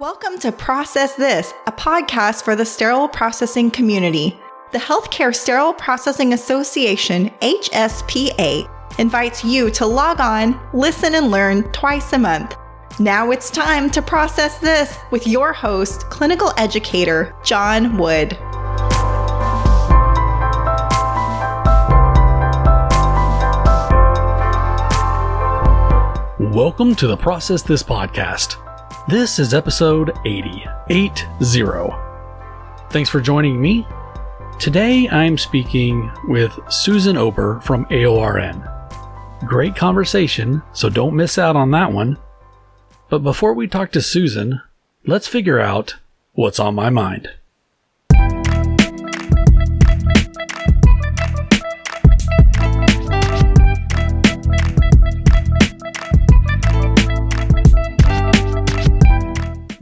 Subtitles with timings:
[0.00, 4.36] Welcome to Process This, a podcast for the sterile processing community.
[4.72, 12.12] The Healthcare Sterile Processing Association, HSPA, invites you to log on, listen, and learn twice
[12.12, 12.56] a month.
[12.98, 18.36] Now it's time to process this with your host, clinical educator John Wood.
[26.52, 28.63] Welcome to the Process This podcast.
[29.06, 30.64] This is episode 80.
[30.88, 31.26] 80.
[32.88, 33.86] Thanks for joining me.
[34.58, 38.66] Today I'm speaking with Susan Ober from AORN.
[39.46, 42.16] Great conversation, so don't miss out on that one.
[43.10, 44.62] But before we talk to Susan,
[45.04, 45.96] let's figure out
[46.32, 47.28] what's on my mind.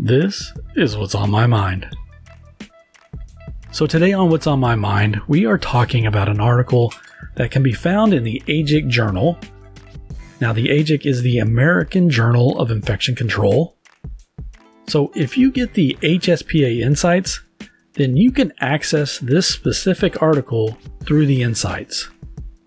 [0.04, 1.86] This is what's on my mind.
[3.70, 6.92] So, today on What's on My Mind, we are talking about an article
[7.36, 9.38] that can be found in the AJIC Journal.
[10.40, 13.76] Now, the AJIC is the American Journal of Infection Control.
[14.88, 17.40] So, if you get the HSPA Insights,
[17.92, 22.10] then you can access this specific article through the Insights.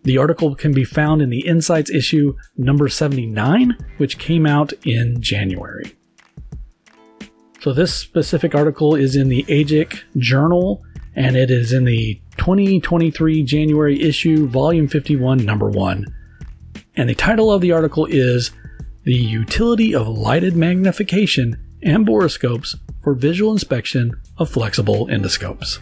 [0.03, 5.22] The article can be found in the Insights issue number 79, which came out in
[5.22, 5.97] January.
[7.66, 10.83] So, this specific article is in the AJIC Journal
[11.16, 16.05] and it is in the 2023 January issue, volume 51, number 1.
[16.95, 18.52] And the title of the article is
[19.03, 25.80] The Utility of Lighted Magnification and Borescopes for Visual Inspection of Flexible Endoscopes.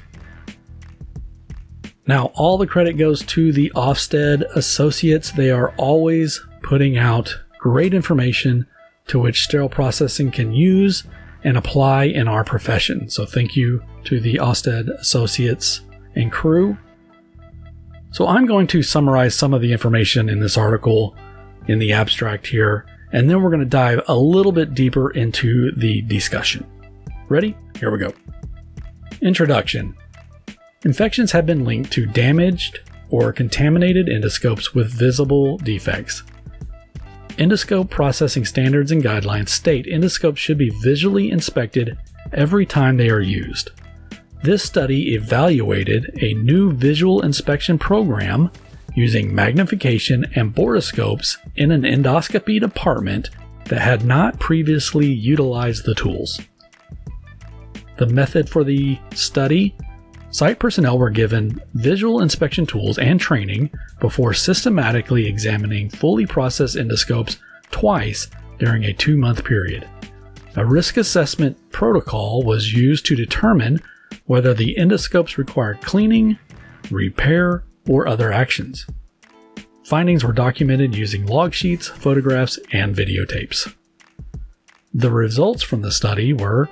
[2.08, 5.31] Now, all the credit goes to the Ofstead Associates.
[5.31, 8.67] They are always putting out great information
[9.08, 11.04] to which sterile processing can use
[11.44, 13.09] and apply in our profession.
[13.09, 15.81] So thank you to the Ofstead Associates
[16.16, 16.77] and crew.
[18.11, 21.15] So I'm going to summarize some of the information in this article
[21.67, 25.71] in the abstract here, and then we're going to dive a little bit deeper into
[25.71, 26.65] the discussion.
[27.30, 27.58] Ready?
[27.80, 28.14] Here we go.
[29.21, 29.95] Introduction
[30.86, 36.23] Infections have been linked to damaged or contaminated endoscopes with visible defects.
[37.38, 41.98] Endoscope processing standards and guidelines state endoscopes should be visually inspected
[42.32, 43.71] every time they are used.
[44.44, 48.52] This study evaluated a new visual inspection program
[48.94, 53.32] using magnification and borescopes in an endoscopy department
[53.65, 56.39] that had not previously utilized the tools.
[57.98, 59.76] The method for the study
[60.33, 67.38] Site personnel were given visual inspection tools and training before systematically examining fully processed endoscopes
[67.70, 69.88] twice during a two month period.
[70.55, 73.80] A risk assessment protocol was used to determine
[74.26, 76.39] whether the endoscopes required cleaning,
[76.89, 78.88] repair, or other actions.
[79.86, 83.71] Findings were documented using log sheets, photographs, and videotapes.
[84.95, 86.70] The results from the study were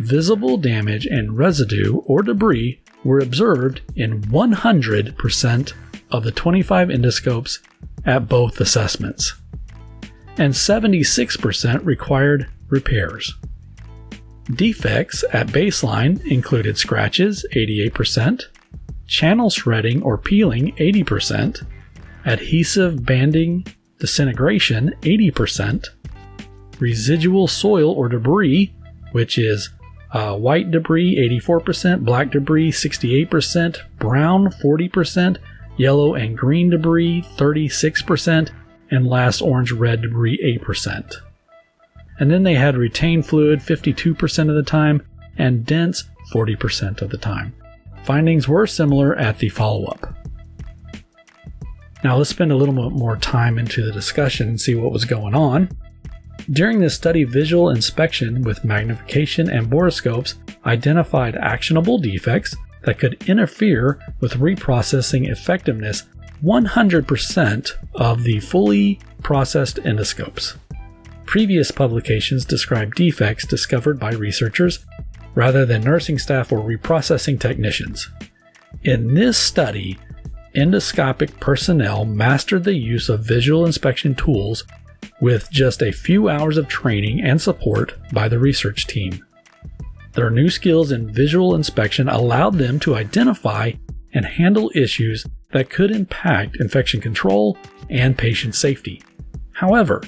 [0.00, 5.72] visible damage and residue or debris were observed in 100%
[6.10, 7.58] of the 25 endoscopes
[8.04, 9.34] at both assessments,
[10.38, 13.34] and 76% required repairs.
[14.54, 18.42] Defects at baseline included scratches 88%,
[19.06, 21.66] channel shredding or peeling 80%,
[22.24, 23.66] adhesive banding
[23.98, 25.86] disintegration 80%,
[26.78, 28.74] residual soil or debris,
[29.12, 29.70] which is
[30.16, 35.36] uh, white debris 84%, black debris 68%, brown 40%,
[35.76, 38.50] yellow and green debris 36%,
[38.90, 41.16] and last orange red debris 8%.
[42.18, 45.06] And then they had retained fluid 52% of the time
[45.36, 47.54] and dense 40% of the time.
[48.04, 50.14] Findings were similar at the follow up.
[52.02, 55.04] Now let's spend a little bit more time into the discussion and see what was
[55.04, 55.68] going on.
[56.50, 60.34] During this study, visual inspection with magnification and borescopes
[60.64, 62.54] identified actionable defects
[62.84, 66.04] that could interfere with reprocessing effectiveness
[66.44, 70.56] 100% of the fully processed endoscopes.
[71.24, 74.84] Previous publications describe defects discovered by researchers
[75.34, 78.08] rather than nursing staff or reprocessing technicians.
[78.84, 79.98] In this study,
[80.54, 84.64] endoscopic personnel mastered the use of visual inspection tools
[85.20, 89.24] with just a few hours of training and support by the research team.
[90.12, 93.72] Their new skills in visual inspection allowed them to identify
[94.12, 97.58] and handle issues that could impact infection control
[97.90, 99.02] and patient safety.
[99.52, 100.02] However,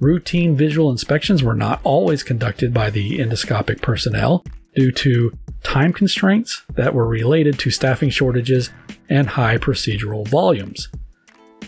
[0.00, 4.44] Routine visual inspections were not always conducted by the endoscopic personnel
[4.76, 5.32] due to
[5.64, 8.70] time constraints that were related to staffing shortages
[9.08, 10.88] and high procedural volumes.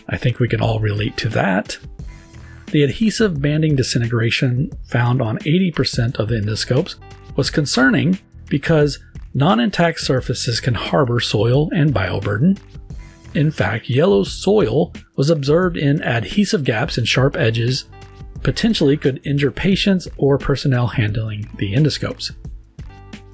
[0.07, 1.77] I think we can all relate to that.
[2.71, 6.95] The adhesive banding disintegration found on 80% of the endoscopes
[7.35, 8.19] was concerning
[8.49, 8.99] because
[9.33, 12.57] non intact surfaces can harbor soil and bioburden.
[13.33, 17.85] In fact, yellow soil was observed in adhesive gaps and sharp edges,
[18.41, 22.31] potentially could injure patients or personnel handling the endoscopes.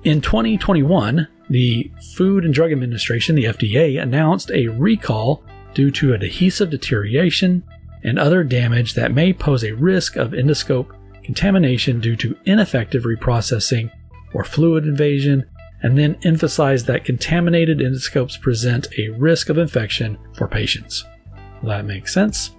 [0.04, 5.44] In 2021, the Food and Drug Administration, the FDA, announced a recall
[5.74, 7.64] due to adhesive deterioration
[8.08, 13.92] and other damage that may pose a risk of endoscope contamination due to ineffective reprocessing
[14.34, 15.46] or fluid invasion,
[15.84, 21.04] and then emphasized that contaminated endoscopes present a risk of infection for patients.
[21.64, 22.56] That makes sense.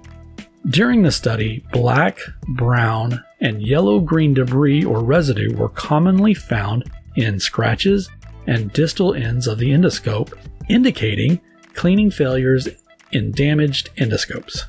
[0.68, 2.18] During the study, black,
[2.56, 8.10] brown, and yellow green debris or residue were commonly found in scratches
[8.46, 10.34] and distal ends of the endoscope,
[10.68, 11.40] indicating
[11.72, 12.68] cleaning failures
[13.12, 14.64] in damaged endoscopes.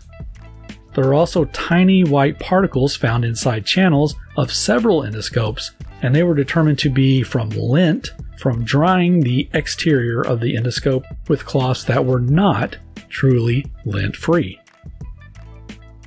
[0.94, 5.71] There are also tiny white particles found inside channels of several endoscopes,
[6.01, 11.03] and they were determined to be from lint from drying the exterior of the endoscope
[11.27, 12.77] with cloths that were not
[13.09, 14.59] truly lint free.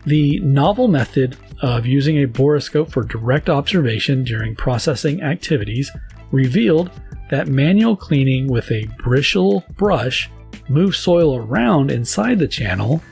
[0.07, 5.91] The novel method of using a borescope for direct observation during processing activities
[6.33, 6.91] revealed
[7.31, 10.31] that manual cleaning with a bristle brush
[10.69, 13.03] moved soil around inside the channel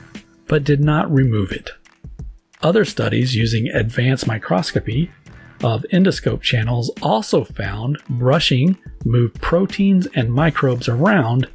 [0.51, 1.71] but did not remove it.
[2.61, 5.09] Other studies using advanced microscopy
[5.63, 11.47] of endoscope channels also found brushing moved proteins and microbes around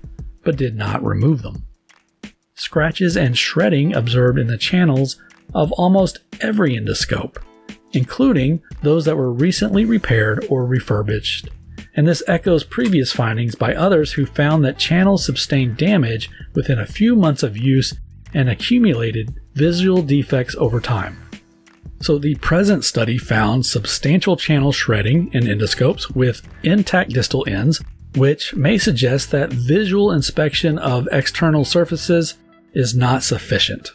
[0.45, 1.63] but did not remove them.
[2.55, 5.21] Scratches and shredding observed in the channels
[5.53, 7.37] of almost every endoscope,
[7.93, 11.51] including those that were recently repaired or refurbished.
[11.95, 16.87] And this echoes previous findings by others who found that channels sustained damage within a
[16.87, 17.93] few months of use
[18.34, 21.23] and accumulated visual defects over time.
[22.00, 27.81] So, the present study found substantial channel shredding in endoscopes with intact distal ends,
[28.14, 32.34] which may suggest that visual inspection of external surfaces
[32.75, 33.93] is not sufficient.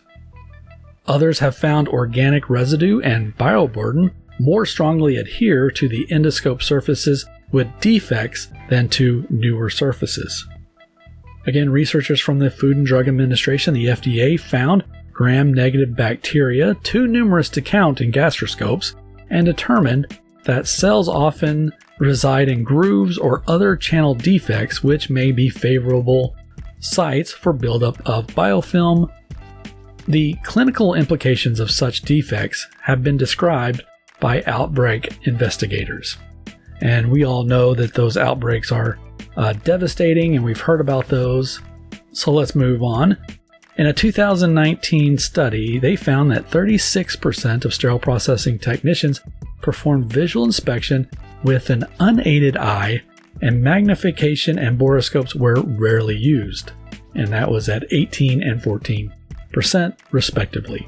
[1.08, 7.68] Others have found organic residue and bioburden more strongly adhere to the endoscope surfaces with
[7.82, 10.48] defects than to newer surfaces.
[11.48, 17.08] Again, researchers from the Food and Drug Administration, the FDA, found gram negative bacteria too
[17.08, 18.96] numerous to count in gastroscopes
[19.30, 25.50] and determined that cells often reside in grooves or other channel defects which may be
[25.50, 26.36] favorable
[26.80, 29.12] sites for buildup of biofilm.
[30.08, 33.84] The clinical implications of such defects have been described
[34.20, 36.18] by outbreak investigators.
[36.82, 38.98] And we all know that those outbreaks are
[39.38, 41.62] uh, devastating, and we've heard about those.
[42.14, 43.18] So let's move on.
[43.78, 49.22] In a 2019 study, they found that 36% of sterile processing technicians
[49.62, 51.10] performed visual inspection
[51.44, 53.02] with an unaided eye,
[53.42, 56.74] and magnification and borescopes were rarely used,
[57.16, 60.88] and that was at 18 and 14%, respectively.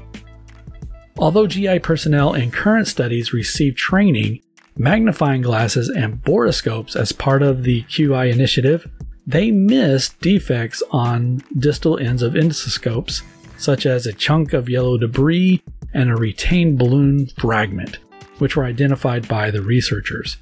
[1.18, 4.42] Although GI personnel in current studies receive training
[4.76, 8.90] magnifying glasses, and borescopes as part of the QI initiative,
[9.26, 13.22] they missed defects on distal ends of endoscopes,
[13.56, 15.62] such as a chunk of yellow debris
[15.94, 17.98] and a retained balloon fragment,
[18.38, 20.36] which were identified by the researchers.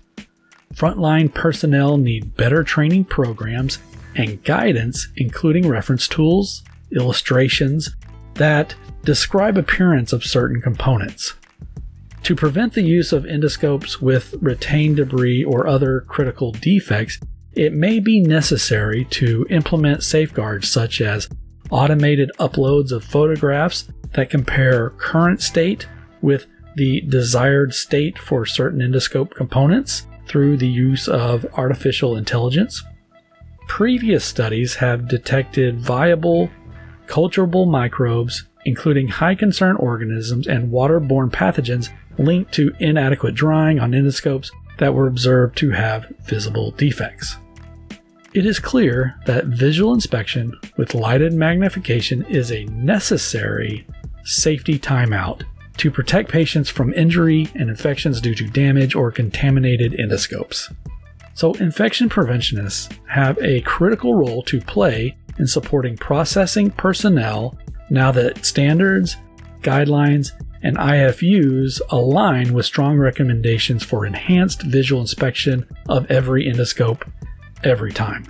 [0.74, 3.78] Frontline personnel need better training programs
[4.16, 7.94] and guidance, including reference tools, illustrations
[8.34, 11.34] that describe appearance of certain components.
[12.24, 17.18] To prevent the use of endoscopes with retained debris or other critical defects,
[17.52, 21.28] it may be necessary to implement safeguards such as
[21.70, 25.88] automated uploads of photographs that compare current state
[26.20, 32.82] with the desired state for certain endoscope components through the use of artificial intelligence.
[33.66, 36.50] Previous studies have detected viable
[37.06, 44.50] culturable microbes, including high concern organisms and waterborne pathogens linked to inadequate drying on endoscopes
[44.78, 47.36] that were observed to have visible defects.
[48.34, 53.86] It is clear that visual inspection with lighted magnification is a necessary
[54.24, 55.42] safety timeout
[55.76, 60.74] to protect patients from injury and infections due to damage or contaminated endoscopes.
[61.34, 67.58] So, infection preventionists have a critical role to play in supporting processing personnel
[67.90, 69.16] now that standards,
[69.62, 77.02] guidelines, and IFUs align with strong recommendations for enhanced visual inspection of every endoscope
[77.64, 78.24] every time.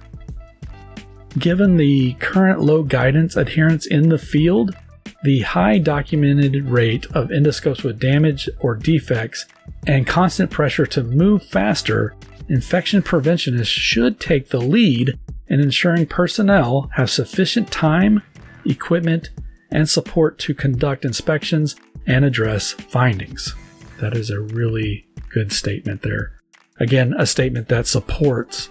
[1.39, 4.77] Given the current low guidance adherence in the field,
[5.23, 9.47] the high documented rate of endoscopes with damage or defects,
[9.87, 12.15] and constant pressure to move faster,
[12.49, 18.23] infection preventionists should take the lead in ensuring personnel have sufficient time,
[18.65, 19.31] equipment,
[19.71, 23.55] and support to conduct inspections and address findings.
[24.01, 26.33] That is a really good statement there.
[26.79, 28.69] Again, a statement that supports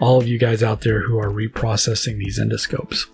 [0.00, 3.06] all of you guys out there who are reprocessing these endoscopes.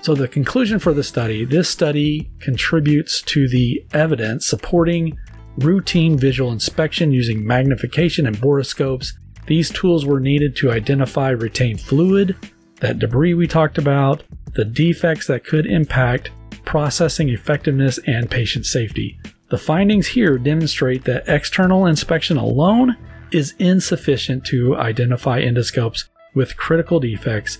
[0.00, 5.18] So, the conclusion for the study this study contributes to the evidence supporting
[5.58, 9.12] routine visual inspection using magnification and borescopes.
[9.46, 12.36] These tools were needed to identify retained fluid,
[12.80, 14.22] that debris we talked about,
[14.54, 16.30] the defects that could impact
[16.68, 19.18] processing effectiveness and patient safety.
[19.48, 22.94] The findings here demonstrate that external inspection alone
[23.32, 27.58] is insufficient to identify endoscopes with critical defects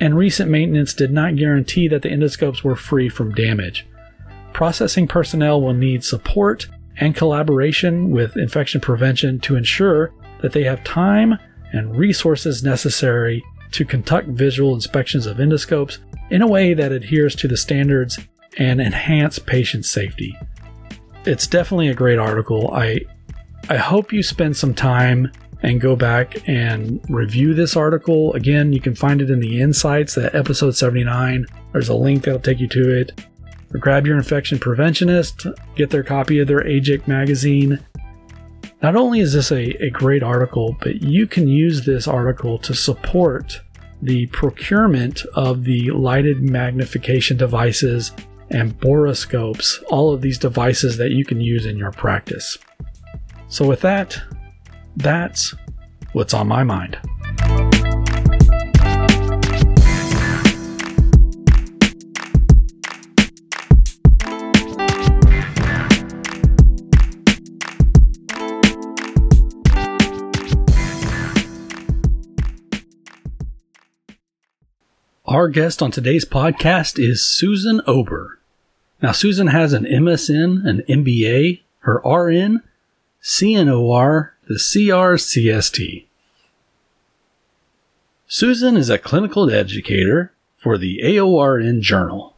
[0.00, 3.86] and recent maintenance did not guarantee that the endoscopes were free from damage.
[4.52, 10.12] Processing personnel will need support and collaboration with infection prevention to ensure
[10.42, 11.38] that they have time
[11.72, 15.98] and resources necessary to conduct visual inspections of endoscopes
[16.30, 18.18] in a way that adheres to the standards
[18.58, 20.36] and enhance patient safety.
[21.24, 22.72] It's definitely a great article.
[22.72, 23.00] I
[23.68, 28.34] I hope you spend some time and go back and review this article.
[28.34, 31.46] Again, you can find it in the insights at episode 79.
[31.72, 33.22] There's a link that'll take you to it.
[33.72, 37.80] Or grab your infection preventionist, get their copy of their AJIC magazine.
[38.82, 42.74] Not only is this a, a great article, but you can use this article to
[42.74, 43.62] support
[44.04, 48.12] the procurement of the lighted magnification devices
[48.50, 52.58] and borescopes, all of these devices that you can use in your practice.
[53.48, 54.20] So, with that,
[54.96, 55.54] that's
[56.12, 56.98] what's on my mind.
[75.34, 78.38] Our guest on today's podcast is Susan Ober.
[79.02, 82.62] Now, Susan has an MSN, an MBA, her RN,
[83.20, 86.06] CNOR, the CRCST.
[88.28, 92.36] Susan is a clinical educator for the AORN Journal.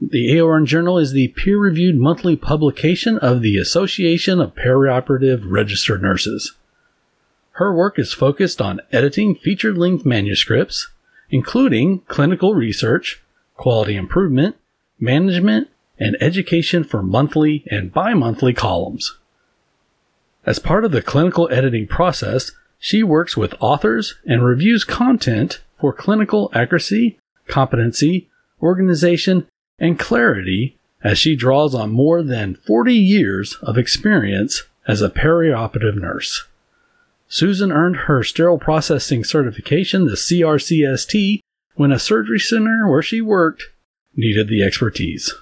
[0.00, 6.02] The AORN Journal is the peer reviewed monthly publication of the Association of Perioperative Registered
[6.02, 6.56] Nurses.
[7.52, 10.88] Her work is focused on editing feature length manuscripts,
[11.30, 13.22] including clinical research,
[13.56, 14.56] quality improvement,
[14.98, 19.16] management, and education for monthly and bi monthly columns.
[20.46, 25.92] As part of the clinical editing process, she works with authors and reviews content for
[25.92, 28.28] clinical accuracy, competency,
[28.62, 29.46] organization,
[29.78, 35.94] and clarity as she draws on more than 40 years of experience as a perioperative
[35.94, 36.46] nurse.
[37.34, 41.40] Susan earned her sterile processing certification, the CRCST,
[41.74, 43.64] when a surgery center where she worked
[44.14, 45.34] needed the expertise.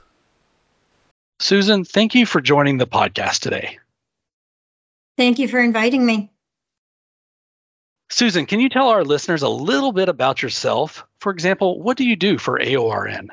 [1.39, 3.79] Susan, thank you for joining the podcast today.
[5.19, 6.33] Thank you for inviting me.
[8.09, 11.05] Susan, can you tell our listeners a little bit about yourself?
[11.21, 13.29] For example, what do you do for AORN?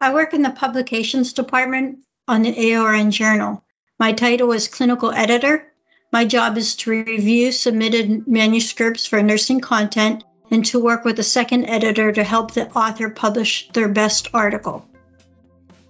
[0.00, 3.62] I work in the publications department on the AORN Journal.
[4.00, 5.72] My title is clinical editor.
[6.12, 11.24] My job is to review submitted manuscripts for nursing content and to work with a
[11.24, 14.88] second editor to help the author publish their best article.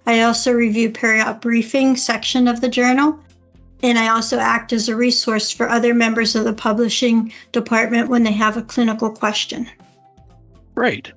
[0.06, 3.18] I also review periop briefing section of the journal
[3.82, 8.22] and I also act as a resource for other members of the publishing department when
[8.22, 9.68] they have a clinical question.
[10.74, 11.12] Great.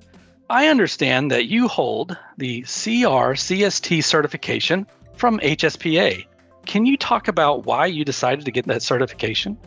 [0.50, 6.26] I understand that you hold the CRCST certification from HSPA.
[6.66, 9.58] Can you talk about why you decided to get that certification?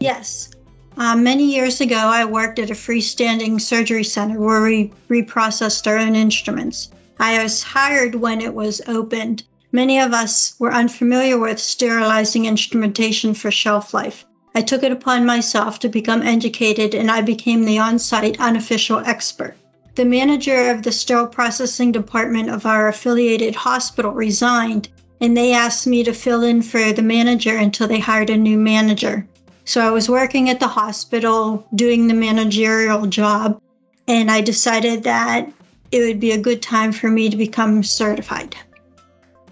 [0.00, 0.50] Yes.
[0.96, 5.98] Uh, many years ago, I worked at a freestanding surgery center where we reprocessed our
[5.98, 6.90] own instruments.
[7.20, 13.34] I was hired when it was opened Many of us were unfamiliar with sterilizing instrumentation
[13.34, 14.24] for shelf life.
[14.54, 19.02] I took it upon myself to become educated and I became the on site unofficial
[19.04, 19.56] expert.
[19.94, 24.88] The manager of the sterile processing department of our affiliated hospital resigned,
[25.20, 28.58] and they asked me to fill in for the manager until they hired a new
[28.58, 29.26] manager.
[29.64, 33.60] So I was working at the hospital doing the managerial job,
[34.06, 35.52] and I decided that
[35.92, 38.56] it would be a good time for me to become certified.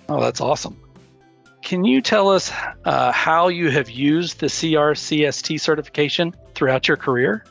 [0.09, 0.77] Oh, that's awesome.
[1.63, 2.53] Can you tell us
[2.85, 7.45] uh, how you have used the CRCST certification throughout your career?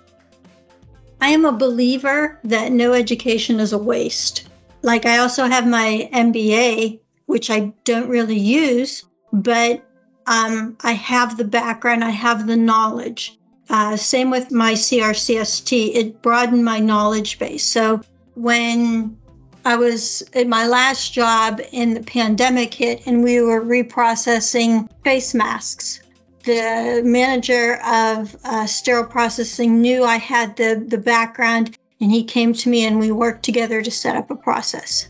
[1.20, 4.48] I am a believer that no education is a waste.
[4.84, 9.04] Like, I also have my MBA, which I don't really use,
[9.34, 9.84] but
[10.28, 13.38] um, I have the background, I have the knowledge.
[13.70, 17.64] Uh, same with my CRCST, it broadened my knowledge base.
[17.64, 18.02] So
[18.36, 19.18] when
[19.66, 25.34] I was in my last job and the pandemic hit and we were reprocessing face
[25.34, 26.02] masks,
[26.44, 32.54] the manager of uh, sterile processing knew I had the, the background and he came
[32.54, 35.08] to me and we worked together to set up a process.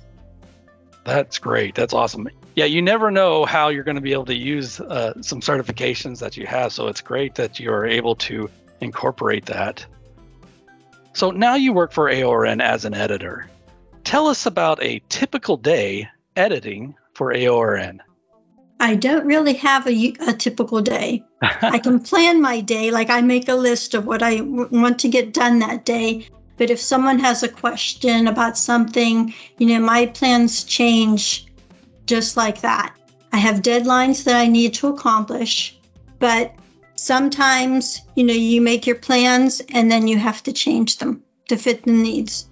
[1.05, 1.75] That's great.
[1.75, 2.27] That's awesome.
[2.55, 6.19] Yeah, you never know how you're going to be able to use uh, some certifications
[6.19, 6.73] that you have.
[6.73, 8.49] So it's great that you are able to
[8.81, 9.85] incorporate that.
[11.13, 13.47] So now you work for AORN as an editor.
[14.03, 17.99] Tell us about a typical day editing for AORN.
[18.79, 21.23] I don't really have a, a typical day.
[21.41, 24.99] I can plan my day, like I make a list of what I w- want
[24.99, 26.27] to get done that day.
[26.57, 31.47] But if someone has a question about something, you know, my plans change
[32.05, 32.95] just like that.
[33.33, 35.77] I have deadlines that I need to accomplish,
[36.19, 36.53] but
[36.95, 41.57] sometimes, you know, you make your plans and then you have to change them to
[41.57, 42.49] fit the needs.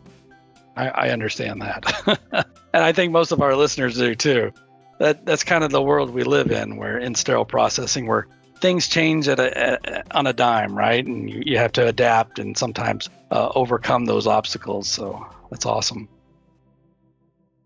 [0.75, 2.19] I, I understand that.
[2.74, 4.51] and I think most of our listeners do too.
[5.00, 8.27] That that's kind of the world we live in, where in sterile processing, where
[8.63, 11.05] things change at a, at, on a dime, right?
[11.05, 14.88] And you, you have to adapt and sometimes uh, overcome those obstacles.
[14.88, 16.08] So that's awesome.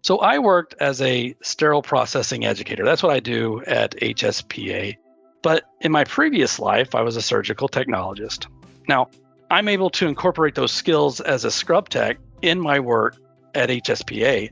[0.02, 2.84] So I worked as a sterile processing educator.
[2.84, 4.98] That's what I do at HSPA.
[5.44, 8.48] But in my previous life, I was a surgical technologist.
[8.90, 9.10] Now,
[9.52, 13.16] I'm able to incorporate those skills as a scrub tech in my work
[13.54, 14.50] at HSPA.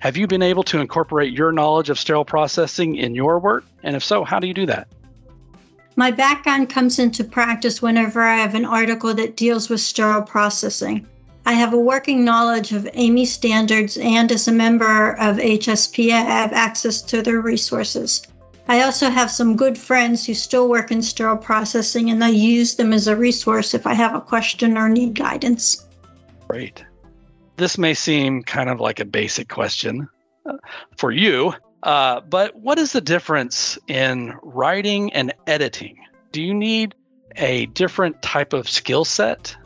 [0.00, 3.64] Have you been able to incorporate your knowledge of sterile processing in your work?
[3.82, 4.88] And if so, how do you do that?
[5.98, 11.04] My background comes into practice whenever I have an article that deals with sterile processing.
[11.44, 16.20] I have a working knowledge of AAMI standards, and as a member of HSPA, I
[16.20, 18.22] have access to their resources.
[18.68, 22.76] I also have some good friends who still work in sterile processing, and I use
[22.76, 25.84] them as a resource if I have a question or need guidance.
[26.46, 26.84] Great.
[27.56, 30.08] This may seem kind of like a basic question
[30.46, 30.58] uh,
[30.96, 35.98] for you, uh, but what is the difference in writing and editing?
[36.32, 36.94] Do you need
[37.36, 39.56] a different type of skill set?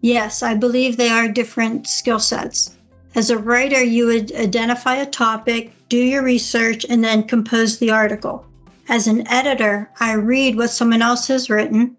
[0.00, 2.76] Yes, I believe they are different skill sets.
[3.14, 7.90] As a writer, you would identify a topic, do your research, and then compose the
[7.90, 8.46] article.
[8.88, 11.96] As an editor, I read what someone else has written.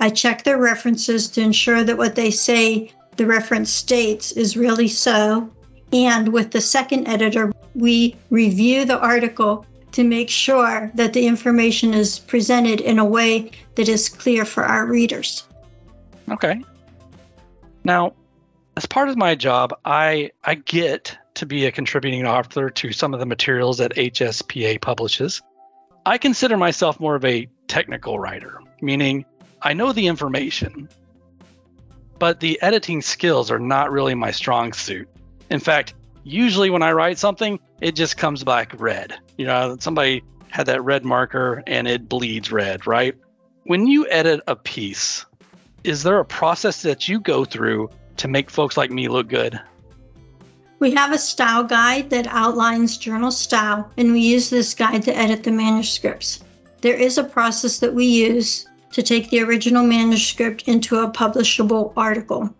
[0.00, 4.88] I check their references to ensure that what they say the reference states is really
[4.88, 5.50] so.
[5.92, 11.94] And with the second editor, we review the article to make sure that the information
[11.94, 15.46] is presented in a way that is clear for our readers.
[16.30, 16.62] Okay.
[17.84, 18.14] Now,
[18.76, 23.14] as part of my job, I I get to be a contributing author to some
[23.14, 25.42] of the materials that HSPA publishes.
[26.04, 29.24] I consider myself more of a technical writer, meaning
[29.62, 30.88] I know the information,
[32.18, 35.08] but the editing skills are not really my strong suit.
[35.50, 39.14] In fact, usually when I write something, it just comes back red.
[39.36, 43.14] You know, somebody had that red marker and it bleeds red, right?
[43.64, 45.24] When you edit a piece,
[45.84, 49.58] is there a process that you go through to make folks like me look good?
[50.78, 55.16] We have a style guide that outlines journal style, and we use this guide to
[55.16, 56.42] edit the manuscripts.
[56.80, 61.92] There is a process that we use to take the original manuscript into a publishable
[61.96, 62.52] article.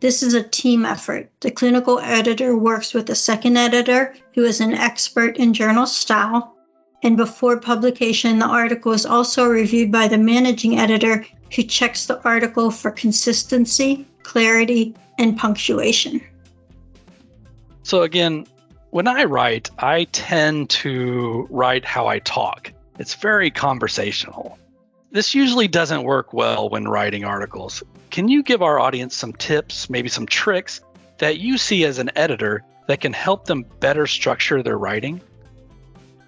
[0.00, 1.30] This is a team effort.
[1.40, 6.56] The clinical editor works with a second editor who is an expert in journal style.
[7.02, 12.22] And before publication, the article is also reviewed by the managing editor who checks the
[12.22, 16.22] article for consistency, clarity, and punctuation.
[17.82, 18.46] So, again,
[18.90, 22.72] when I write, I tend to write how I talk.
[22.98, 24.58] It's very conversational.
[25.12, 27.82] This usually doesn't work well when writing articles.
[28.10, 30.80] Can you give our audience some tips, maybe some tricks
[31.18, 35.20] that you see as an editor that can help them better structure their writing?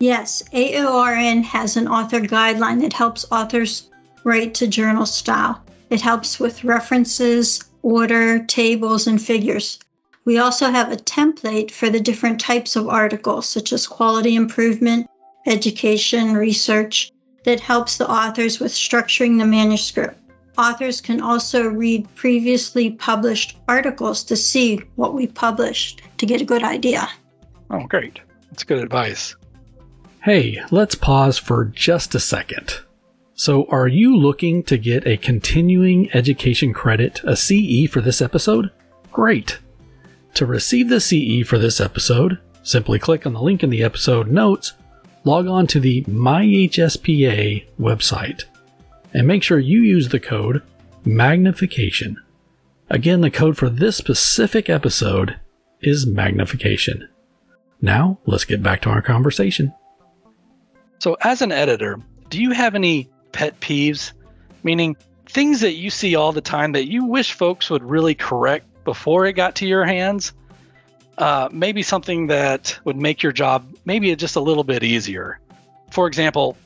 [0.01, 3.89] Yes, AORN has an author guideline that helps authors
[4.25, 5.63] write to journal style.
[5.91, 9.79] It helps with references, order, tables, and figures.
[10.25, 15.09] We also have a template for the different types of articles, such as quality improvement,
[15.47, 17.13] education, research,
[17.45, 20.19] that helps the authors with structuring the manuscript.
[20.59, 26.45] Authors can also read previously published articles to see what we published to get a
[26.45, 27.09] good idea.
[27.71, 28.21] Oh, great.
[28.51, 29.35] That's good advice.
[30.23, 32.81] Hey, let's pause for just a second.
[33.35, 38.71] So, are you looking to get a continuing education credit, a CE, for this episode?
[39.11, 39.59] Great!
[40.35, 44.29] To receive the CE for this episode, simply click on the link in the episode
[44.29, 44.75] notes,
[45.25, 48.45] log on to the MyHSPA website,
[49.15, 50.63] and make sure you use the code
[51.05, 52.17] magnification.
[52.91, 55.37] Again, the code for this specific episode
[55.81, 57.09] is magnification.
[57.81, 59.75] Now, let's get back to our conversation.
[60.99, 64.13] So, as an editor, do you have any pet peeves?
[64.63, 68.67] Meaning things that you see all the time that you wish folks would really correct
[68.85, 70.33] before it got to your hands?
[71.19, 75.39] Uh, maybe something that would make your job maybe just a little bit easier.
[75.91, 76.57] For example,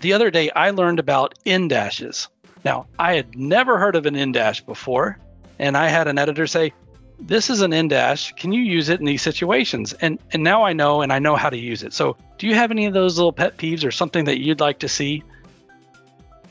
[0.00, 2.28] the other day I learned about en dashes.
[2.64, 5.18] Now, I had never heard of an en dash before,
[5.58, 6.72] and I had an editor say,
[7.18, 8.32] this is an en dash.
[8.34, 9.92] Can you use it in these situations?
[9.94, 11.92] And and now I know and I know how to use it.
[11.92, 14.78] So do you have any of those little pet peeves or something that you'd like
[14.80, 15.22] to see?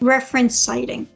[0.02, 1.08] Reference citing.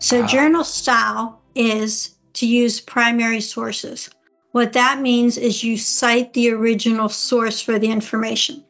[0.00, 0.26] So Ah.
[0.26, 4.10] journal style is to use primary sources.
[4.52, 8.64] What that means is you cite the original source for the information.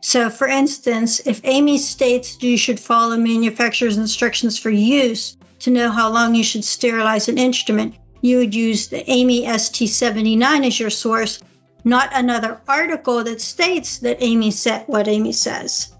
[0.00, 5.90] So, for instance, if AAMI states you should follow manufacturer's instructions for use to know
[5.90, 10.90] how long you should sterilize an instrument, you would use the AAMI ST79 as your
[10.90, 11.40] source,
[11.84, 15.94] not another article that states that AAMI said what AAMI says.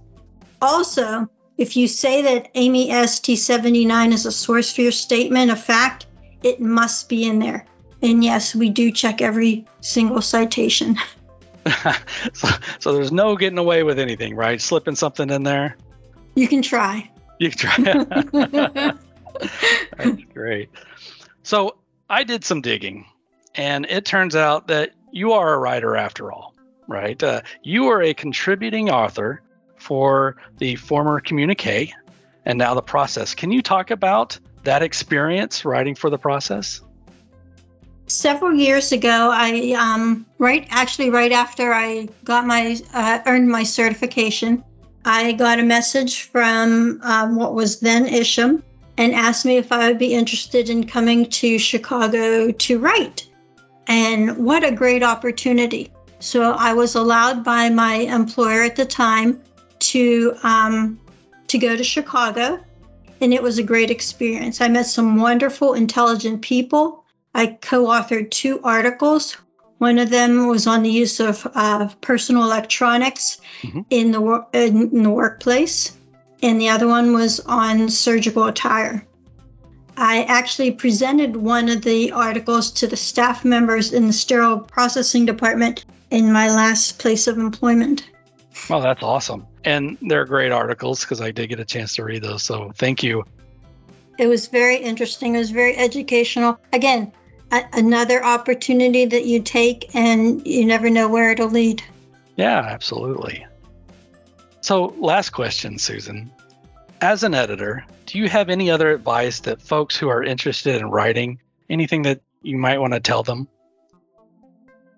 [0.62, 6.06] Also, if you say that AAMI ST79 is a source for your statement of fact,
[6.44, 7.66] it must be in there.
[8.02, 10.96] And yes, we do check every single citation.
[12.32, 14.60] so, so there's no getting away with anything, right?
[14.60, 15.76] Slipping something in there.
[16.34, 17.10] You can try.
[17.38, 18.92] You can try.
[19.96, 20.70] That's great.
[21.42, 21.76] So
[22.10, 23.06] I did some digging,
[23.54, 26.54] and it turns out that you are a writer after all,
[26.86, 27.20] right?
[27.22, 29.42] Uh, you are a contributing author
[29.76, 31.92] for the former communique
[32.44, 33.34] and now the process.
[33.34, 36.80] Can you talk about that experience writing for the process?
[38.08, 43.62] Several years ago, I um, right actually right after I got my uh, earned my
[43.62, 44.64] certification,
[45.04, 48.62] I got a message from um, what was then Isham
[48.96, 53.28] and asked me if I would be interested in coming to Chicago to write.
[53.86, 55.92] And what a great opportunity!
[56.18, 59.40] So I was allowed by my employer at the time
[59.80, 60.98] to um,
[61.48, 62.58] to go to Chicago,
[63.20, 64.62] and it was a great experience.
[64.62, 67.04] I met some wonderful, intelligent people.
[67.34, 69.36] I co-authored two articles.
[69.78, 73.84] One of them was on the use of uh, personal electronics Mhm.
[73.90, 75.96] in the wor- in the workplace,
[76.42, 79.06] and the other one was on surgical attire.
[79.96, 85.26] I actually presented one of the articles to the staff members in the sterile processing
[85.26, 88.08] department in my last place of employment.
[88.70, 89.46] Well, that's awesome.
[89.64, 92.42] And they're great articles because I did get a chance to read those.
[92.42, 93.24] So thank you.
[94.18, 95.34] It was very interesting.
[95.34, 96.58] It was very educational.
[96.72, 97.12] Again,
[97.52, 101.82] a- another opportunity that you take and you never know where it'll lead.
[102.36, 103.46] Yeah, absolutely.
[104.60, 106.30] So, last question, Susan.
[107.00, 110.90] As an editor, do you have any other advice that folks who are interested in
[110.90, 111.38] writing,
[111.70, 113.46] anything that you might want to tell them?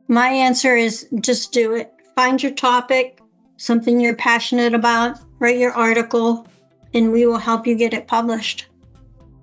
[0.08, 1.92] My answer is just do it.
[2.16, 3.20] Find your topic,
[3.58, 6.46] something you're passionate about, write your article,
[6.94, 8.66] and we will help you get it published.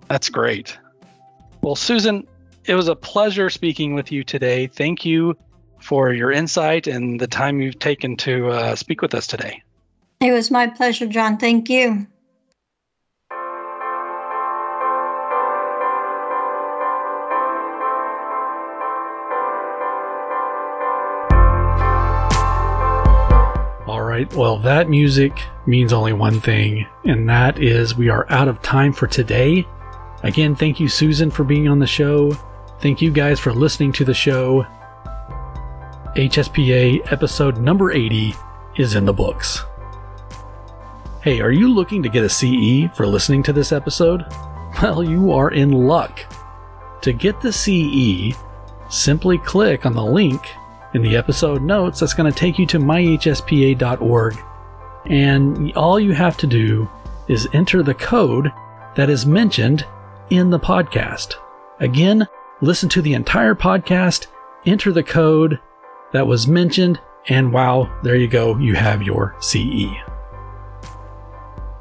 [0.09, 0.77] That's great.
[1.61, 2.27] Well, Susan,
[2.65, 4.67] it was a pleasure speaking with you today.
[4.67, 5.35] Thank you
[5.79, 9.61] for your insight and the time you've taken to uh, speak with us today.
[10.19, 11.37] It was my pleasure, John.
[11.37, 12.07] Thank you.
[23.87, 28.47] All right, well, that music means only one thing, and that is we are out
[28.47, 29.65] of time for today.
[30.23, 32.31] Again, thank you, Susan, for being on the show.
[32.79, 34.65] Thank you guys for listening to the show.
[36.15, 38.33] HSPA episode number 80
[38.75, 39.63] is in the books.
[41.21, 44.25] Hey, are you looking to get a CE for listening to this episode?
[44.79, 46.19] Well, you are in luck.
[47.01, 48.37] To get the CE,
[48.89, 50.45] simply click on the link
[50.93, 54.37] in the episode notes that's going to take you to myhspa.org.
[55.07, 56.87] And all you have to do
[57.27, 58.51] is enter the code
[58.95, 59.83] that is mentioned
[60.29, 61.35] in the podcast.
[61.79, 62.27] Again,
[62.61, 64.27] listen to the entire podcast,
[64.65, 65.59] enter the code
[66.13, 69.85] that was mentioned, and wow, there you go, you have your CE.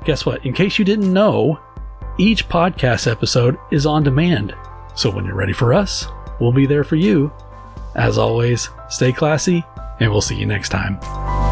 [0.04, 0.44] Guess what?
[0.44, 1.60] In case you didn't know,
[2.18, 4.54] each podcast episode is on demand.
[4.94, 6.06] So when you're ready for us,
[6.40, 7.32] we'll be there for you.
[7.94, 9.64] As always, stay classy,
[10.00, 11.45] and we'll see you next time.